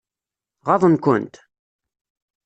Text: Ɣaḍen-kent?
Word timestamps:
Ɣaḍen-kent? 0.67 1.35